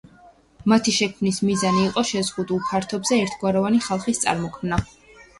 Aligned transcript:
მათი 0.71 0.93
შექმნის 0.99 1.35
მიზანი 1.49 1.83
იყო 1.89 2.03
შეზღუდულ 2.11 2.63
ფართობზე 2.69 3.19
ერთგვაროვანი 3.25 3.83
ხალხის 3.89 4.23
წარმოქმნა. 4.23 4.81